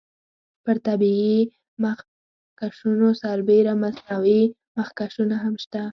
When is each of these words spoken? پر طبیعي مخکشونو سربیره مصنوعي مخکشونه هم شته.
پر 0.63 0.77
طبیعي 0.87 1.37
مخکشونو 1.83 3.09
سربیره 3.21 3.73
مصنوعي 3.83 4.43
مخکشونه 4.77 5.35
هم 5.43 5.53
شته. 5.63 5.83